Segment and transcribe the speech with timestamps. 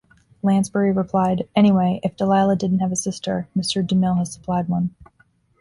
[0.41, 3.85] Lansbury replied, Anyway, if Delilah didn't have a sister, Mr.
[3.85, 4.95] DeMille has supplied one.